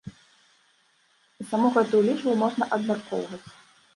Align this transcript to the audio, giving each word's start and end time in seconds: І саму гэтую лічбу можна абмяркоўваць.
І 1.43 1.47
саму 1.49 1.67
гэтую 1.77 2.01
лічбу 2.09 2.33
можна 2.45 2.69
абмяркоўваць. 2.79 3.45